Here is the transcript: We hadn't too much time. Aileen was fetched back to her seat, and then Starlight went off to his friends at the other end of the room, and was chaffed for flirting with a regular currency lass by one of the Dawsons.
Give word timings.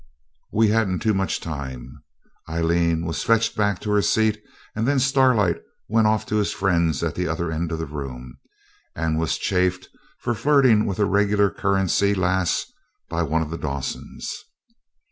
We 0.51 0.69
hadn't 0.69 1.01
too 1.01 1.13
much 1.13 1.39
time. 1.41 2.01
Aileen 2.49 3.05
was 3.05 3.21
fetched 3.21 3.55
back 3.55 3.79
to 3.81 3.91
her 3.91 4.01
seat, 4.01 4.41
and 4.75 4.87
then 4.87 4.97
Starlight 4.97 5.61
went 5.87 6.07
off 6.07 6.25
to 6.25 6.37
his 6.37 6.51
friends 6.51 7.03
at 7.03 7.13
the 7.13 7.27
other 7.27 7.51
end 7.51 7.71
of 7.71 7.77
the 7.77 7.85
room, 7.85 8.39
and 8.95 9.19
was 9.19 9.37
chaffed 9.37 9.89
for 10.17 10.33
flirting 10.33 10.87
with 10.87 10.97
a 10.97 11.05
regular 11.05 11.51
currency 11.51 12.15
lass 12.15 12.65
by 13.09 13.21
one 13.21 13.43
of 13.43 13.51
the 13.51 13.59
Dawsons. 13.59 14.35